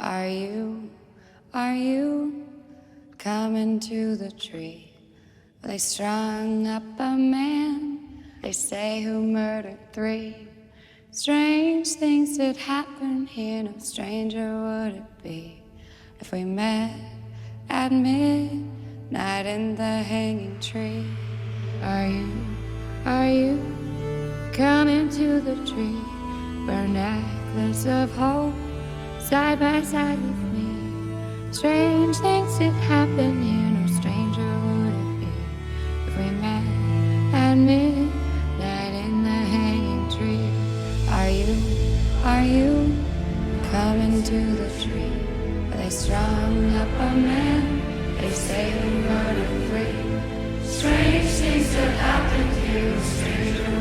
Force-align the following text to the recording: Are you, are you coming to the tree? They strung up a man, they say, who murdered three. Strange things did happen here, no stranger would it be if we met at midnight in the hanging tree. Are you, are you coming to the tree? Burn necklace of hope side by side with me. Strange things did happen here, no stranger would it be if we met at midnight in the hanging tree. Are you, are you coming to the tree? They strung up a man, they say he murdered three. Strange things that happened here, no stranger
Are 0.00 0.26
you, 0.26 0.88
are 1.52 1.74
you 1.74 2.46
coming 3.18 3.78
to 3.80 4.16
the 4.16 4.30
tree? 4.30 4.94
They 5.60 5.76
strung 5.76 6.66
up 6.66 6.82
a 6.98 7.16
man, 7.18 8.24
they 8.40 8.52
say, 8.52 9.02
who 9.02 9.20
murdered 9.20 9.92
three. 9.92 10.48
Strange 11.10 11.88
things 11.88 12.38
did 12.38 12.56
happen 12.56 13.26
here, 13.26 13.62
no 13.64 13.74
stranger 13.76 14.62
would 14.62 14.94
it 14.96 15.22
be 15.22 15.62
if 16.18 16.32
we 16.32 16.44
met 16.44 16.96
at 17.68 17.92
midnight 17.92 19.44
in 19.44 19.74
the 19.74 19.82
hanging 19.82 20.58
tree. 20.60 21.04
Are 21.82 22.06
you, 22.06 22.32
are 23.04 23.28
you 23.28 23.60
coming 24.54 25.10
to 25.10 25.42
the 25.42 25.56
tree? 25.66 26.00
Burn 26.64 26.94
necklace 26.94 27.84
of 27.84 28.10
hope 28.12 28.54
side 29.30 29.60
by 29.60 29.80
side 29.80 30.18
with 30.20 30.42
me. 30.54 30.68
Strange 31.52 32.16
things 32.16 32.58
did 32.58 32.72
happen 32.90 33.40
here, 33.40 33.70
no 33.78 33.86
stranger 33.86 34.50
would 34.64 34.94
it 35.02 35.20
be 35.20 35.32
if 36.08 36.18
we 36.18 36.30
met 36.42 36.64
at 37.32 37.54
midnight 37.54 38.94
in 39.04 39.22
the 39.22 39.40
hanging 39.54 40.10
tree. 40.10 40.50
Are 41.16 41.30
you, 41.30 41.54
are 42.24 42.42
you 42.42 42.72
coming 43.70 44.20
to 44.24 44.38
the 44.60 44.68
tree? 44.82 45.14
They 45.76 45.90
strung 45.90 46.74
up 46.74 46.88
a 46.88 47.14
man, 47.14 48.16
they 48.18 48.30
say 48.30 48.72
he 48.72 48.90
murdered 49.10 49.54
three. 49.68 50.68
Strange 50.68 51.30
things 51.38 51.72
that 51.76 51.92
happened 52.08 52.52
here, 52.66 52.96
no 52.96 53.00
stranger 53.00 53.79